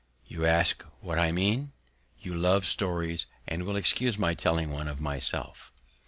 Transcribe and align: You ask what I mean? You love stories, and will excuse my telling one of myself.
You 0.25 0.47
ask 0.47 0.83
what 1.01 1.19
I 1.19 1.31
mean? 1.31 1.73
You 2.17 2.33
love 2.33 2.65
stories, 2.65 3.27
and 3.45 3.67
will 3.67 3.75
excuse 3.75 4.17
my 4.17 4.33
telling 4.33 4.71
one 4.71 4.87
of 4.87 4.99
myself. 4.99 5.71